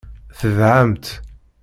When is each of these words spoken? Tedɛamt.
Tedɛamt. 0.39 1.05